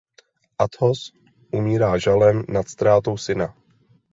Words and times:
Athos 0.57 1.13
umírá 1.53 1.97
žalem 1.97 2.45
nad 2.49 2.65
ztrátou 2.67 3.17
syna. 3.17 3.53